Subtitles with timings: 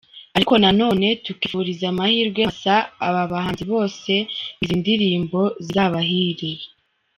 [0.37, 2.75] Ariko nanone tukifuriza amahirwe masa
[3.07, 6.51] aba bahanzi bose ngo izi ndirimbo zizabahire.